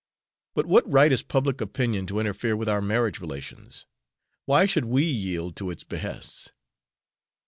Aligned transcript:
"But 0.55 0.65
what 0.65 0.91
right 0.91 1.11
has 1.11 1.21
public 1.21 1.61
opinion 1.61 2.07
to 2.07 2.19
interfere 2.19 2.57
with 2.57 2.67
our 2.67 2.81
marriage 2.81 3.19
relations? 3.19 3.85
Why 4.47 4.65
should 4.65 4.85
we 4.85 5.03
yield 5.03 5.55
to 5.57 5.69
its 5.69 5.83
behests?" 5.83 6.51